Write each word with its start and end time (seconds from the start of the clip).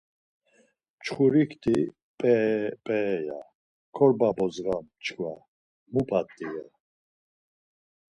Mçxurikti, 0.97 1.75
P̌eee 2.19 2.71
p̌eee, 2.85 3.17
ya, 3.27 3.39
korba 3.95 4.29
bodzğam 4.37 4.85
çkva, 5.03 5.33
mu 5.93 6.01
p̌at̆i 6.09 6.47
ya. 6.55 6.65